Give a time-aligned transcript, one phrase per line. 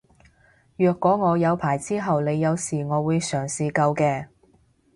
[0.77, 4.29] 若果我有牌之後你有事我會嘗試救嘅